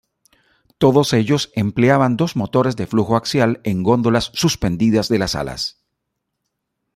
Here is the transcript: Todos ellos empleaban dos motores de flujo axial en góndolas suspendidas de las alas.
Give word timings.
Todos 0.79 1.13
ellos 1.13 1.51
empleaban 1.53 2.17
dos 2.17 2.35
motores 2.35 2.75
de 2.75 2.87
flujo 2.87 3.15
axial 3.15 3.61
en 3.63 3.83
góndolas 3.83 4.31
suspendidas 4.33 5.09
de 5.09 5.19
las 5.19 5.35
alas. 5.35 5.79